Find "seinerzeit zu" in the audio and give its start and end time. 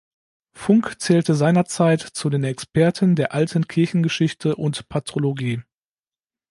1.35-2.31